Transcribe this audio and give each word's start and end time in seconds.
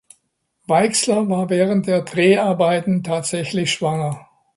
Weixler 0.65 1.29
war 1.29 1.51
während 1.51 1.85
der 1.85 2.01
Dreharbeiten 2.01 3.03
tatsächlich 3.03 3.71
schwanger. 3.71 4.25